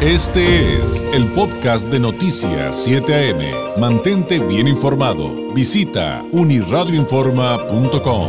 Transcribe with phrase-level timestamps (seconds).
[0.00, 3.80] Este es el podcast de Noticias 7 AM.
[3.80, 5.52] Mantente bien informado.
[5.52, 8.28] Visita uniradioinforma.com.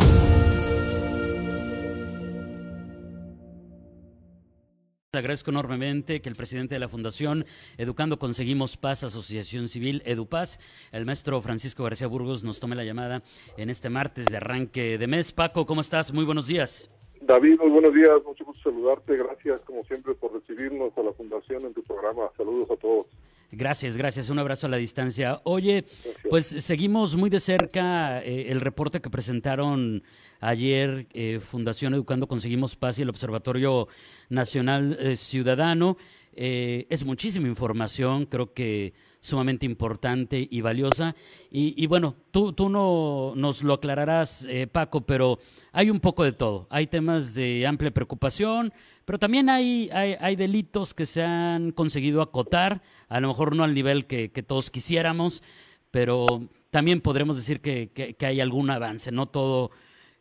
[5.13, 7.46] Agradezco enormemente que el presidente de la Fundación
[7.78, 10.60] Educando Conseguimos Paz, Asociación Civil Edupaz,
[10.92, 13.22] el maestro Francisco García Burgos, nos tome la llamada
[13.58, 15.31] en este martes de arranque de mes.
[15.31, 16.12] Paco, ¿cómo estás?
[16.13, 16.90] Muy buenos días.
[17.22, 21.66] David, muy buenos días, mucho gusto saludarte, gracias como siempre por recibirnos a la Fundación
[21.66, 23.08] en tu programa, saludos a todos.
[23.52, 25.42] Gracias, gracias, un abrazo a la distancia.
[25.44, 25.86] Oye,
[26.30, 30.04] pues seguimos muy de cerca eh, el reporte que presentaron
[30.40, 33.88] ayer eh, Fundación Educando Conseguimos Paz y el Observatorio
[34.30, 35.98] Nacional eh, Ciudadano.
[36.34, 41.16] Eh, es muchísima información, creo que sumamente importante y valiosa.
[41.52, 45.40] Y, bueno, tú, tú no nos lo aclararás, eh, Paco, pero
[45.72, 46.68] hay un poco de todo.
[46.70, 48.73] Hay temas de amplia preocupación,
[49.06, 53.73] pero también hay, hay, delitos que se han conseguido acotar, a lo mejor no al
[53.73, 55.44] nivel que, todos quisiéramos,
[55.92, 59.12] pero también podremos decir que, que, hay algún avance.
[59.12, 59.72] No todo,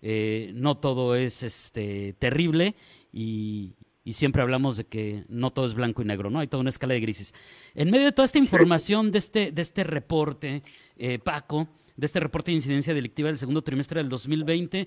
[0.03, 2.75] eh, no todo es este, terrible
[3.13, 6.39] y, y siempre hablamos de que no todo es blanco y negro, ¿no?
[6.39, 7.35] Hay toda una escala de grises.
[7.75, 10.63] En medio de toda esta información de este, de este reporte,
[10.97, 14.87] eh, Paco, de este reporte de incidencia delictiva del segundo trimestre del 2020,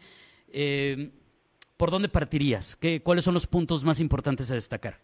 [0.53, 1.11] eh,
[1.77, 2.75] ¿por dónde partirías?
[2.75, 4.99] ¿Qué, ¿Cuáles son los puntos más importantes a destacar?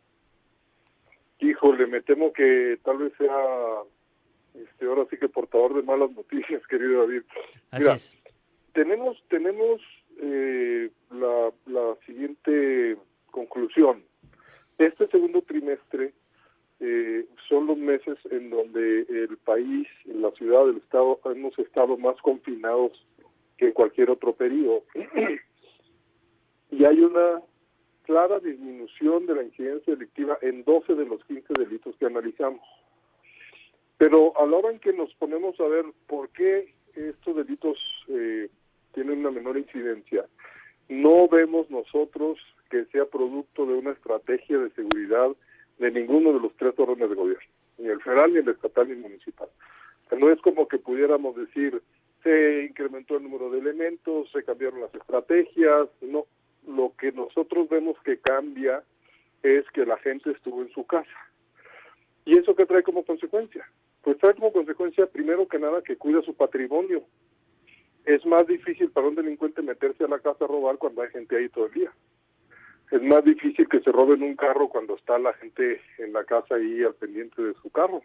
[1.39, 3.35] Híjole, me temo que tal vez sea
[4.55, 7.23] este, ahora sí que portador de malas noticias, querido David.
[7.71, 8.17] Así es.
[8.73, 9.81] Tenemos, tenemos
[10.21, 12.97] eh, la, la siguiente
[13.37, 14.03] conclusión.
[14.77, 16.13] Este segundo trimestre
[16.79, 22.15] eh, son los meses en donde el país, la ciudad, el estado hemos estado más
[22.21, 22.91] confinados
[23.57, 24.83] que en cualquier otro periodo.
[26.71, 27.41] y hay una
[28.03, 32.61] clara disminución de la incidencia delictiva en 12 de los 15 delitos que analizamos.
[33.97, 38.49] Pero a la hora en que nos ponemos a ver por qué estos delitos eh,
[38.93, 40.25] tienen una menor incidencia,
[40.89, 42.39] no vemos nosotros
[42.69, 45.29] que sea producto de una estrategia de seguridad
[45.79, 47.45] de ninguno de los tres órdenes de gobierno,
[47.77, 49.49] ni el federal, ni el estatal, ni el municipal.
[50.17, 51.81] no es como que pudiéramos decir,
[52.23, 56.25] se incrementó el número de elementos, se cambiaron las estrategias, no.
[56.67, 58.83] Lo que nosotros vemos que cambia
[59.41, 61.07] es que la gente estuvo en su casa.
[62.25, 63.65] ¿Y eso qué trae como consecuencia?
[64.01, 67.03] Pues trae como consecuencia, primero que nada, que cuida su patrimonio.
[68.05, 71.37] Es más difícil para un delincuente meterse a la casa a robar cuando hay gente
[71.37, 71.91] ahí todo el día
[72.91, 76.55] es más difícil que se roben un carro cuando está la gente en la casa
[76.55, 78.01] ahí al pendiente de su carro.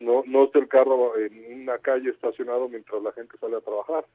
[0.00, 4.06] No, no está el carro en una calle estacionado mientras la gente sale a trabajar.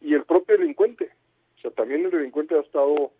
[0.00, 1.10] Y el propio delincuente,
[1.56, 3.12] o sea, también el delincuente ha estado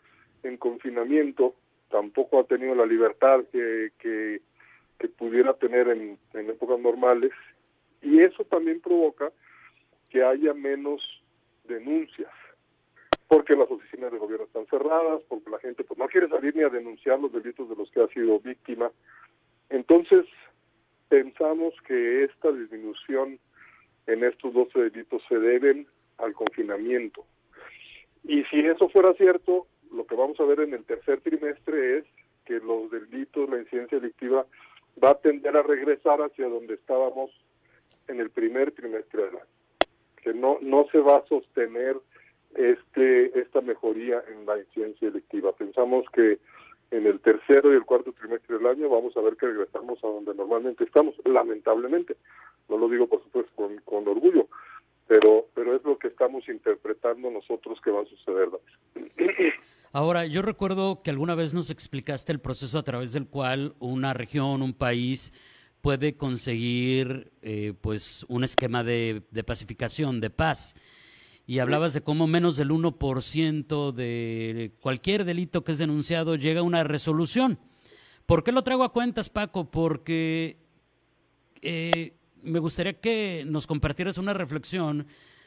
[0.42, 1.54] en confinamiento,
[1.90, 4.42] tampoco ha tenido la libertad que, que,
[4.98, 7.32] que pudiera tener en, en épocas normales,
[8.02, 9.32] y eso también provoca
[10.10, 11.02] que haya menos
[11.64, 12.30] denuncias
[13.34, 16.62] porque las oficinas de gobierno están cerradas, porque la gente pues no quiere salir ni
[16.62, 18.92] a denunciar los delitos de los que ha sido víctima.
[19.70, 20.24] Entonces,
[21.08, 23.40] pensamos que esta disminución
[24.06, 27.26] en estos 12 delitos se deben al confinamiento.
[28.22, 32.04] Y si eso fuera cierto, lo que vamos a ver en el tercer trimestre es
[32.44, 34.46] que los delitos, la incidencia delictiva,
[35.02, 37.32] va a tender a regresar hacia donde estábamos
[38.06, 39.46] en el primer trimestre del año.
[40.22, 41.96] Que no, no se va a sostener
[42.56, 45.52] este esta mejoría en la incidencia electiva.
[45.52, 46.38] Pensamos que
[46.90, 50.06] en el tercero y el cuarto trimestre del año vamos a ver que regresamos a
[50.06, 52.16] donde normalmente estamos, lamentablemente.
[52.68, 54.48] No lo digo, por supuesto, con, con orgullo,
[55.06, 58.48] pero, pero es lo que estamos interpretando nosotros que va a suceder.
[59.92, 64.14] Ahora, yo recuerdo que alguna vez nos explicaste el proceso a través del cual una
[64.14, 65.32] región, un país
[65.80, 70.74] puede conseguir eh, pues un esquema de, de pacificación, de paz
[71.46, 76.64] y hablabas de cómo menos del 1% de cualquier delito que es denunciado llega a
[76.64, 77.58] una resolución.
[78.26, 79.70] ¿Por qué lo traigo a cuentas, Paco?
[79.70, 80.56] Porque
[81.60, 85.06] eh, me gustaría que nos compartieras una reflexión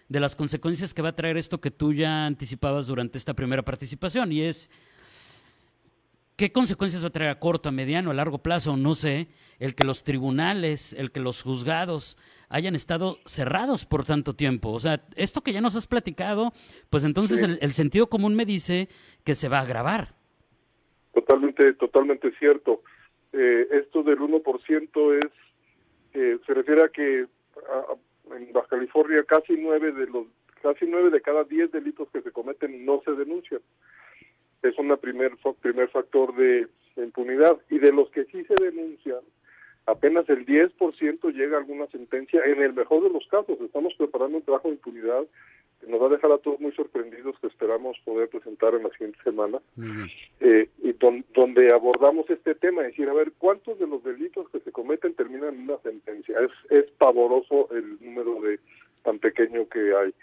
[0.10, 3.64] de las consecuencias que va a traer esto que tú ya anticipabas durante esta primera
[3.64, 4.70] participación, y es
[6.38, 8.78] ¿Qué consecuencias va a traer a corto, a mediano, a largo plazo?
[8.78, 9.26] No sé,
[9.58, 12.16] el que los tribunales, el que los juzgados
[12.48, 14.70] hayan estado cerrados por tanto tiempo.
[14.70, 16.54] O sea, esto que ya nos has platicado,
[16.92, 18.88] pues entonces el, sentido común me dice
[19.26, 20.10] que se va a agravar.
[21.16, 22.84] Totalmente, totalmente cierto.
[23.34, 25.32] Eh, esto del 1% es,
[26.14, 27.26] eh, se refiere a que
[28.36, 30.28] en Baja California casi nueve de los,
[30.62, 33.62] casi nueve de cada diez delitos que se cometen no se denuncian
[34.64, 39.22] es un primer, primer factor de impunidad y de los que sí se denuncian,
[39.86, 43.60] apenas el 10% llega a alguna sentencia, en el mejor de los casos.
[43.62, 45.26] Estamos preparando un trabajo de impunidad
[45.80, 48.90] que nos va a dejar a todos muy sorprendidos que esperamos poder presentar en la
[48.90, 49.60] siguiente semana,
[50.40, 54.60] eh, y donde abordamos este tema, es decir, a ver, ¿cuántos de los delitos que
[54.60, 56.40] se cometen terminan en una sentencia?
[56.40, 58.60] Es, es pavoroso el número de
[59.04, 60.14] tan pequeño que hay.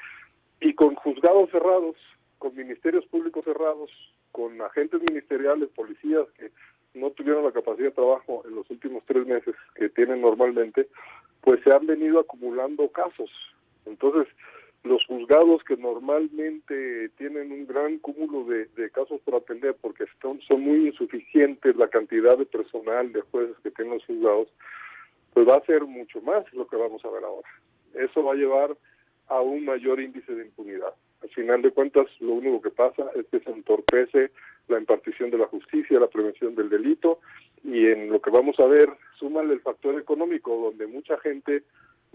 [0.61, 1.97] Y con juzgados cerrados,
[2.39, 3.91] con ministerios públicos cerrados,
[4.35, 6.51] con agentes ministeriales, policías que
[6.93, 10.89] no tuvieron la capacidad de trabajo en los últimos tres meses que tienen normalmente,
[11.41, 13.31] pues se han venido acumulando casos.
[13.87, 14.27] Entonces,
[14.83, 20.63] los juzgados que normalmente tienen un gran cúmulo de, casos por atender porque son, son
[20.63, 24.49] muy insuficientes la cantidad de personal de jueces que tienen los juzgados,
[25.33, 27.49] pues va a ser mucho más lo que vamos a ver ahora.
[27.95, 28.77] Eso va a llevar
[29.29, 30.93] a un mayor índice de impunidad.
[31.37, 34.31] Al final de cuentas, lo único que pasa es que se entorpece
[34.69, 37.19] la impartición de la justicia, la prevención del delito,
[37.65, 38.89] y en lo que vamos a ver,
[39.19, 41.65] súmale el factor económico, donde mucha gente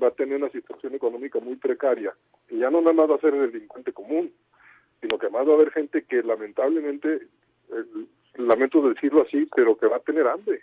[0.02, 2.16] va a tener una situación económica muy precaria,
[2.50, 4.32] y ya no nada más va a ser el delincuente común,
[5.02, 7.28] sino que además va a haber gente que lamentablemente,
[8.36, 10.62] lamento decirlo así, pero que va a tener hambre,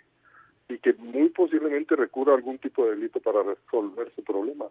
[0.67, 4.65] y que muy posiblemente recurra a algún tipo de delito para resolver su problema.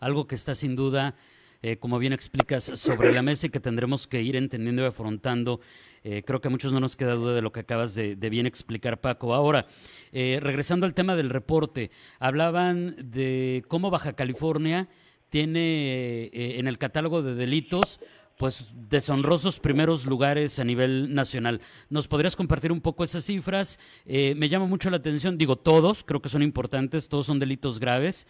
[0.00, 1.14] Algo que está sin duda
[1.64, 5.60] eh, como bien explicas, sobre la mesa y que tendremos que ir entendiendo y afrontando.
[6.02, 8.46] Eh, creo que a muchos no nos queda duda de lo que acabas de, bien
[8.46, 9.32] explicar, Paco.
[9.32, 9.68] Ahora,
[10.10, 14.88] eh, regresando al tema del reporte, hablaban de cómo Baja California
[15.28, 18.00] tiene en el catálogo de delitos
[18.36, 21.60] pues deshonrosos primeros lugares a nivel nacional.
[21.90, 23.78] ¿Nos podrías compartir un poco esas cifras?
[24.04, 28.26] me llama mucho la atención, digo todos, creo que son importantes, todos son delitos graves,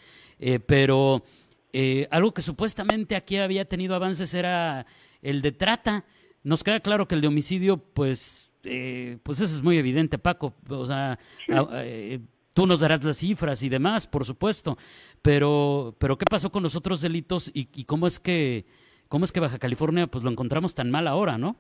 [0.67, 1.25] pero
[1.73, 4.87] eh, algo que supuestamente aquí había tenido avances era
[5.23, 6.05] el de trata.
[6.45, 10.55] Nos queda claro que el de homicidio, pues, eh, pues eso es muy evidente, Paco.
[10.69, 12.21] O sea, eh,
[12.53, 14.77] tú nos darás las cifras y demás, por supuesto.
[15.23, 18.67] Pero, pero ¿qué pasó con los otros delitos y, cómo es que,
[19.09, 21.57] cómo es que Baja California, pues lo encontramos tan mal ahora, ¿no?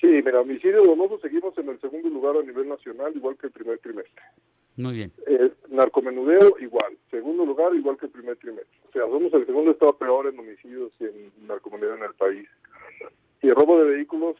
[0.00, 3.52] Sí, mira, homicidio doloso seguimos en el segundo lugar a nivel nacional, igual que el
[3.52, 4.22] primer trimestre.
[4.78, 5.12] Muy bien.
[5.26, 8.78] Eh, narcomenudeo igual, segundo lugar igual que el primer trimestre.
[8.88, 12.48] O sea, somos el segundo estado peor en homicidios y en narcomenudeo en el país.
[13.42, 14.36] Y el robo de vehículos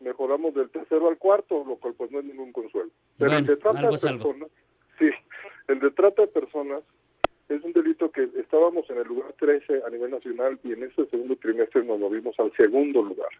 [0.00, 2.90] mejoramos del tercero al cuarto, lo cual pues no es ningún consuelo.
[3.16, 4.48] Pero el de trata de personas,
[4.98, 5.08] sí,
[5.68, 6.82] el de trata de personas
[7.48, 11.06] es un delito que estábamos en el lugar 13 a nivel nacional y en ese
[11.06, 13.30] segundo trimestre nos movimos al segundo lugar.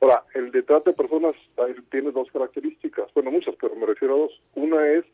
[0.00, 1.34] Ahora, el de trata de personas
[1.90, 4.40] tiene dos características, bueno, muchas, pero me refiero a dos.
[4.54, 5.04] Una es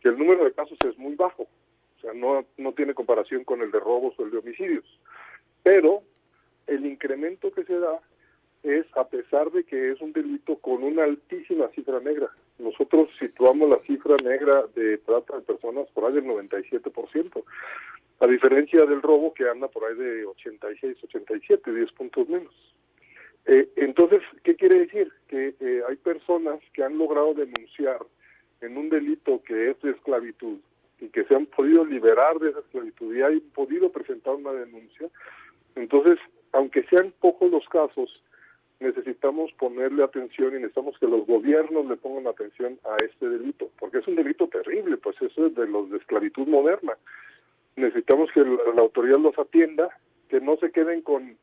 [0.00, 3.60] que el número de casos es muy bajo, o sea, no, no tiene comparación con
[3.62, 4.84] el de robos o el de homicidios,
[5.62, 6.02] pero
[6.66, 8.00] el incremento que se da
[8.62, 12.30] es a pesar de que es un delito con una altísima cifra negra.
[12.58, 17.42] Nosotros situamos la cifra negra de trata de personas por ahí del 97%,
[18.20, 22.54] a diferencia del robo que anda por ahí de 86, 87, 10 puntos menos.
[23.46, 25.10] Eh, entonces, ¿qué quiere decir?
[25.28, 28.00] Que eh, hay personas que han logrado denunciar
[28.60, 30.58] en un delito que es de esclavitud
[31.00, 35.08] y que se han podido liberar de esa esclavitud y han podido presentar una denuncia,
[35.74, 36.18] entonces,
[36.52, 38.22] aunque sean pocos los casos,
[38.80, 43.98] necesitamos ponerle atención y necesitamos que los gobiernos le pongan atención a este delito, porque
[43.98, 46.96] es un delito terrible, pues eso es de los de esclavitud moderna.
[47.76, 49.90] Necesitamos que la, autoridad los atienda,
[50.28, 51.36] que no se queden con,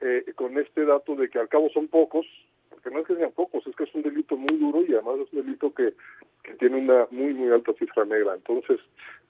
[0.00, 2.26] eh, con este dato de que al cabo son pocos,
[2.82, 5.20] porque no es que sean pocos, es que es un delito muy duro y además
[5.20, 5.94] es un delito que
[6.42, 8.34] que tiene una muy, muy alta cifra negra.
[8.34, 8.80] Entonces,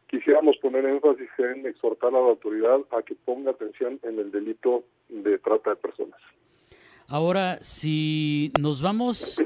[0.09, 4.85] quisiéramos poner énfasis en exhortar a la autoridad a que ponga atención en el delito
[5.09, 6.21] de trata de personas.
[7.09, 9.43] Ahora, si nos vamos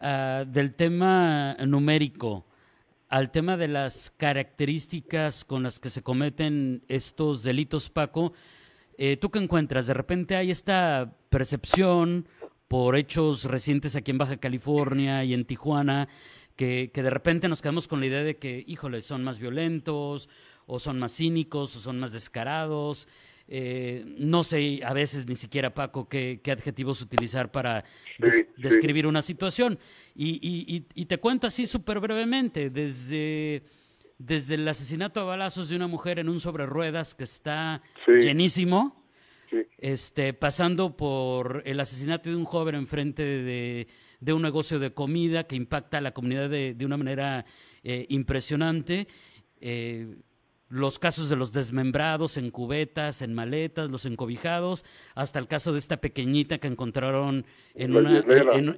[0.00, 2.44] ah, del tema numérico
[3.08, 8.32] al tema de las características con las que se cometen estos delitos, Paco,
[8.96, 9.86] eh, ¿tú qué encuentras?
[9.86, 12.26] De repente hay esta percepción
[12.72, 16.08] por hechos recientes aquí en Baja California y en Tijuana
[16.56, 20.30] que, de repente nos quedamos con la idea de que, híjole, son más violentos,
[20.64, 23.08] o son más cínicos, o son más descarados.
[23.46, 27.84] Eh, no sé a veces ni siquiera, Paco, qué, adjetivos utilizar para
[28.56, 29.78] describir una situación.
[30.14, 33.64] Y, te cuento así súper brevemente, desde,
[34.16, 39.01] desde el asesinato a balazos de una mujer en un sobre ruedas que está llenísimo,
[39.78, 43.86] este, pasando por el asesinato de un joven enfrente de
[44.22, 47.44] de un negocio de comida que impacta a la comunidad de, una manera
[47.82, 49.08] eh, impresionante.
[49.60, 50.14] Eh,
[50.68, 54.84] los casos de los desmembrados en cubetas, en maletas, los encobijados,
[55.16, 57.44] hasta el caso de esta pequeñita que encontraron
[57.74, 58.24] en, una,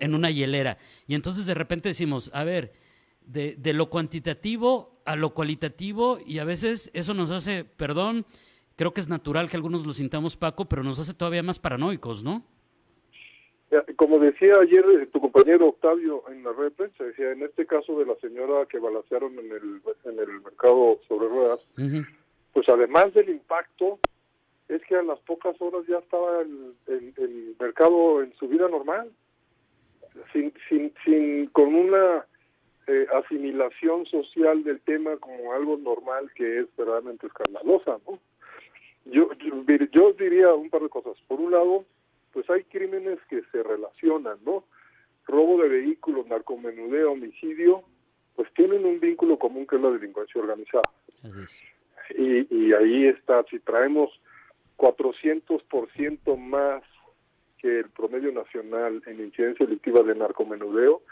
[0.01, 0.79] en, una hielera.
[1.07, 2.73] Y entonces de repente decimos, a ver,
[3.21, 8.27] de, de, lo cuantitativo a lo cualitativo y a veces eso nos hace, perdón,
[8.77, 12.23] creo que es natural que algunos lo sintamos, Paco, pero nos hace todavía más paranoicos,
[12.23, 12.43] ¿no?
[13.97, 17.67] Como decía ayer eh, tu compañero Octavio en la red de prensa, decía, en este
[17.67, 21.61] caso de la señora que balancearon en el, en el mercado sobre ruedas,
[22.53, 23.99] pues además del impacto,
[24.69, 29.11] es que a las pocas horas ya estaba el, el, mercado en su vida normal,
[30.33, 32.25] sin, sin, sin con una
[32.87, 38.19] eh, asimilación social del tema como algo normal que es verdaderamente escandalosa, ¿no?
[39.07, 41.17] Yo, yo, yo diría un par de cosas.
[41.29, 41.85] Por un lado,
[42.33, 44.65] pues hay crímenes que se relacionan, ¿no?
[45.27, 47.83] Robo de vehículos, narcomenudeo, homicidio,
[48.37, 50.91] pues tienen un vínculo común que es la delincuencia organizada.
[52.17, 54.11] Y, y ahí está, si traemos
[54.77, 56.83] 400% más
[57.59, 61.03] que el promedio nacional en incidencia delictiva de narcomenudeo,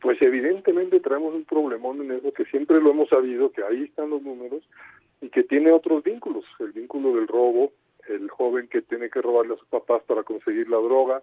[0.00, 4.10] pues evidentemente traemos un problemón en eso que siempre lo hemos sabido, que ahí están
[4.10, 4.62] los números
[5.20, 7.72] y que tiene otros vínculos, el vínculo del robo,
[8.08, 11.22] el joven que tiene que robarle a sus papás para conseguir la droga,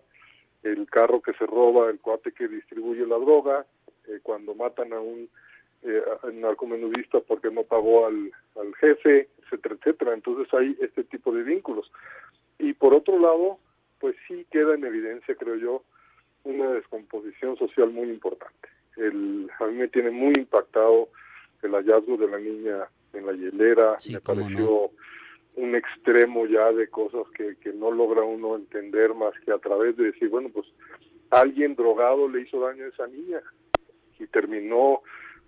[0.63, 3.65] el carro que se roba, el cuate que distribuye la droga,
[4.07, 5.29] eh, cuando matan a un
[5.83, 6.01] eh,
[6.33, 8.31] narcomenudista porque no pagó al,
[8.79, 10.13] jefe, etcétera, etcétera.
[10.13, 11.91] Entonces hay este tipo de vínculos.
[12.59, 13.59] Y por otro lado,
[13.99, 15.83] pues sí queda en evidencia, creo yo,
[16.43, 18.69] una descomposición social muy importante.
[18.95, 21.09] El, a mí me tiene muy impactado
[21.61, 22.87] el hallazgo de la niña
[23.17, 24.91] en la hielera, me pareció
[25.55, 29.97] un extremo ya de cosas que, que no logra uno entender más que a través
[29.97, 30.67] de decir, bueno, pues
[31.29, 33.41] alguien drogado le hizo daño a esa niña
[34.19, 35.01] y terminó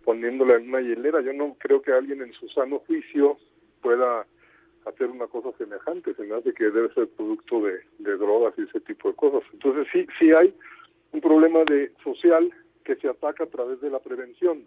[0.04, 1.22] poniéndola en una hielera.
[1.22, 3.38] Yo no creo que alguien en su sano juicio
[3.82, 4.26] pueda
[4.86, 6.16] hacer una cosa semejante.
[6.16, 9.44] Se me hace que debe ser producto de, de drogas y ese tipo de cosas.
[9.54, 10.54] Entonces sí, sí hay
[11.12, 12.52] un problema de social
[12.84, 14.64] que se ataca a través de la prevención.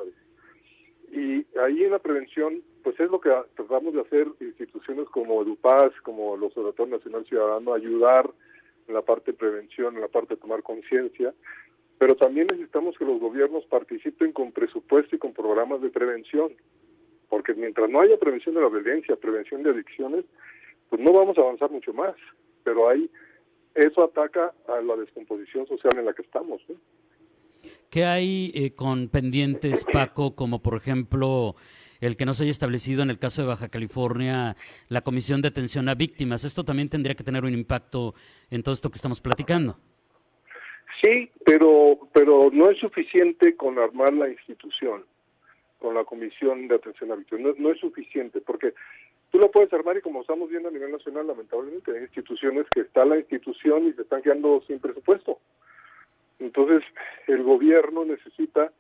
[1.11, 5.93] Y ahí en la prevención, pues es lo que tratamos de hacer instituciones como EduPaz,
[6.03, 8.31] como el Observatorio Nacional Ciudadano, ayudar
[8.89, 11.33] en la parte de prevención, en la parte de tomar conciencia,
[11.99, 16.53] pero también necesitamos que los gobiernos participen con presupuesto y con programas de prevención,
[17.29, 20.25] porque mientras no haya prevención de la violencia, prevención de adicciones,
[20.91, 22.15] pues no vamos a avanzar mucho más,
[22.65, 23.09] pero ahí
[23.75, 26.61] eso ataca a la descomposición social en la que estamos.
[26.69, 26.75] ¿no?
[27.89, 31.55] ¿Qué hay eh, con pendientes, Paco, como por ejemplo
[32.03, 34.57] el que no se haya establecido en el caso de Baja California
[34.89, 36.45] la Comisión de Atención a Víctimas?
[36.45, 38.15] Esto también tendría que tener un impacto
[38.51, 39.79] en todo esto que estamos platicando.
[41.01, 45.05] Sí, pero, pero no es suficiente con armar la institución,
[45.79, 47.57] con la Comisión de Atención a Víctimas.
[47.57, 48.75] No, no es suficiente, porque
[49.31, 52.81] tú lo puedes armar y como estamos viendo a nivel nacional, lamentablemente, hay instituciones que
[52.81, 55.39] está la institución y se están quedando sin presupuesto.
[56.41, 56.83] Entonces,
[57.29, 58.73] el gobierno necesita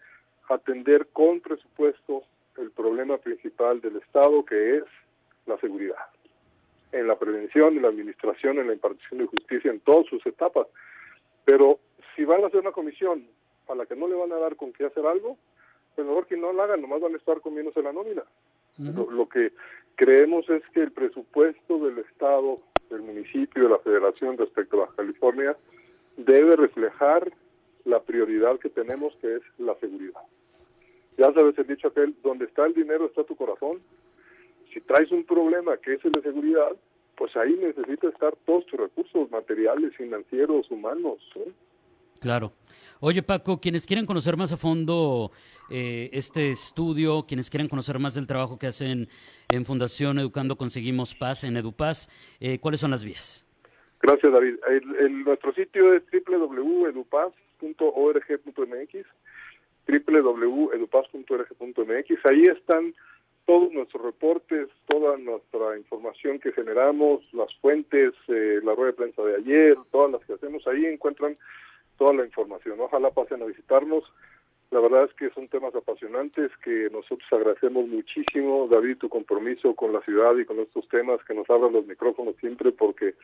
[0.48, 2.24] atender con presupuesto
[2.58, 4.84] el problema principal del Estado, que es
[5.46, 5.96] la seguridad,
[6.92, 10.66] en la prevención, en la administración, en la impartición de justicia, en todas sus etapas.
[11.44, 11.80] Pero
[12.14, 13.26] si van a hacer una comisión
[13.68, 15.38] a la que no le van a dar con qué hacer algo,
[15.94, 18.22] pues mejor que no la hagan, nomás van a estar comiéndose la nómina.
[18.78, 19.52] lo, lo, que
[19.96, 24.96] creemos es que el presupuesto del Estado, del municipio, de la Federación respecto a Baja
[24.96, 25.56] California,
[26.16, 27.32] debe reflejar
[27.84, 30.22] la prioridad que tenemos, que es la seguridad.
[31.18, 33.80] Ya sabes el dicho aquel, donde está el dinero está tu corazón.
[34.72, 36.72] Si traes un problema que es el de seguridad,
[37.16, 41.18] pues ahí necesita estar todos tus recursos materiales, financieros, humanos.
[42.20, 42.52] Claro.
[43.00, 45.32] Oye Paco, quienes quieran conocer más a fondo
[45.70, 49.08] eh, este estudio, quienes quieran conocer más del trabajo que hacen
[49.50, 52.08] en Fundación Educando Conseguimos Paz, en EduPaz,
[52.40, 53.46] eh, ¿cuáles son las vías?
[54.00, 54.54] Gracias David.
[55.00, 59.06] El, nuestro sitio es www.edupaz www.edupaz.org.mx,
[59.86, 62.26] www.edupaz.org.mx.
[62.26, 62.92] Ahí están
[63.46, 69.22] todos nuestros reportes, toda nuestra información que generamos, las fuentes, eh, la rueda de prensa
[69.22, 71.34] de ayer, todas las que hacemos, ahí encuentran
[71.98, 72.80] toda la información.
[72.80, 74.04] Ojalá pasen a visitarnos.
[74.70, 79.92] La verdad es que son temas apasionantes que nosotros agradecemos muchísimo, David, tu compromiso con
[79.92, 83.14] la ciudad y con estos temas, que nos abran los micrófonos siempre, porque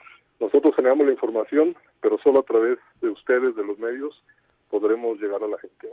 [0.41, 4.23] nosotros generamos la información, pero solo a través de ustedes, de los medios,
[4.69, 5.89] podremos llegar a la gente.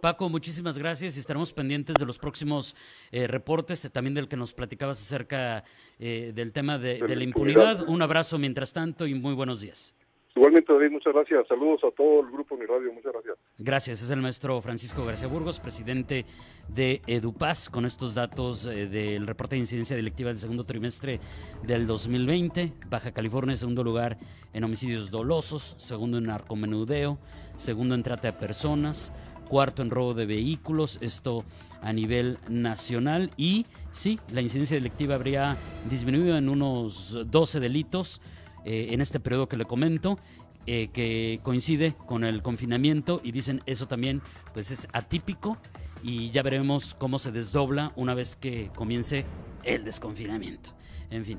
[0.00, 2.76] Paco, muchísimas gracias y estaremos pendientes de los próximos
[3.10, 5.64] eh, reportes, eh, también del que nos platicabas acerca
[5.98, 7.88] eh, del tema de, de, la impunidad.
[7.88, 9.96] Un abrazo mientras tanto y muy buenos días.
[10.36, 11.46] Igualmente, David, muchas gracias.
[11.46, 12.92] Saludos a todo el grupo Uniradio.
[12.92, 13.36] Muchas gracias.
[13.56, 14.02] Gracias.
[14.02, 16.24] Es el maestro Francisco García Burgos, presidente
[16.68, 21.20] de EduPaz, con estos datos del reporte de incidencia delictiva del segundo trimestre
[21.62, 22.72] del 2020.
[22.88, 24.18] Baja California, segundo lugar
[24.52, 27.16] en homicidios dolosos, segundo en narcomenudeo,
[27.54, 29.12] segundo en trata de personas,
[29.48, 31.44] cuarto en robo de vehículos, esto
[31.82, 33.30] a nivel nacional.
[33.36, 35.56] Y sí, la incidencia delictiva habría
[35.88, 38.20] disminuido en unos 12 delitos
[38.64, 40.18] eh, en este periodo que le comento.
[40.66, 44.22] Eh, que coincide con el confinamiento y dicen eso también
[44.54, 45.58] pues es atípico
[46.02, 49.26] y ya veremos cómo se desdobla una vez que comience
[49.62, 50.70] el desconfinamiento.
[51.10, 51.38] En fin.